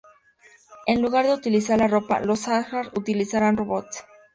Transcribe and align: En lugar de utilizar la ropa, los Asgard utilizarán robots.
En 0.87 1.03
lugar 1.03 1.27
de 1.27 1.33
utilizar 1.35 1.77
la 1.77 1.87
ropa, 1.87 2.21
los 2.21 2.47
Asgard 2.47 2.97
utilizarán 2.97 3.55
robots. 3.55 4.03